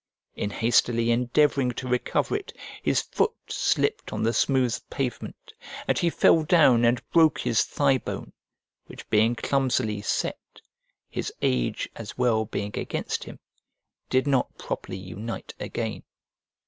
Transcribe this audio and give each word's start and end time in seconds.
In 0.35 0.49
hastily 0.49 1.11
endeavouring 1.11 1.73
to 1.73 1.87
recover 1.87 2.35
it, 2.35 2.51
his 2.81 3.03
foot 3.03 3.33
slipped 3.47 4.11
on 4.11 4.23
the 4.23 4.33
smooth 4.33 4.75
pavement, 4.89 5.53
and 5.87 5.95
he 5.99 6.09
fell 6.09 6.41
down 6.41 6.83
and 6.83 7.07
broke 7.11 7.37
his 7.41 7.65
thigh 7.65 7.99
bone, 7.99 8.33
which 8.87 9.07
being 9.11 9.35
clumsily 9.35 10.01
set, 10.01 10.39
his 11.07 11.31
age 11.43 11.87
as 11.95 12.17
well 12.17 12.45
being 12.45 12.75
against 12.79 13.25
him, 13.25 13.37
did 14.09 14.25
not 14.25 14.57
properly 14.57 14.97
unite 14.97 15.53
again. 15.59 16.01